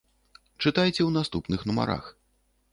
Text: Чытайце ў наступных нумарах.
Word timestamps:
Чытайце 0.65 0.95
ў 1.05 1.11
наступных 1.19 1.69
нумарах. 1.73 2.05